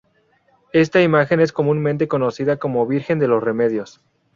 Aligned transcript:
Esta 0.73 0.99
imagen 1.03 1.39
es 1.41 1.53
comúnmente 1.53 2.07
conocida 2.07 2.57
como 2.57 2.87
Virgen 2.87 3.19
de 3.19 3.27
los 3.27 3.43
Remedios. 3.43 4.01